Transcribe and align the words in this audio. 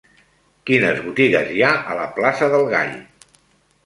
Quines 0.69 1.01
botigues 1.07 1.51
hi 1.57 1.61
ha 1.67 1.69
a 1.81 1.97
la 1.99 2.07
plaça 2.15 2.47
del 2.55 2.65
Gall? 2.73 2.97